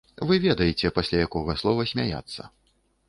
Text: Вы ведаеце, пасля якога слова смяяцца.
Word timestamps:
Вы 0.29 0.37
ведаеце, 0.45 0.91
пасля 0.97 1.21
якога 1.27 1.57
слова 1.65 1.87
смяяцца. 1.93 2.41